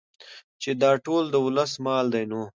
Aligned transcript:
چې 0.61 0.71
دا 0.81 0.91
ټول 1.05 1.23
د 1.29 1.35
ولس 1.45 1.71
مال 1.85 2.05
دى 2.13 2.23
نو 2.31 2.41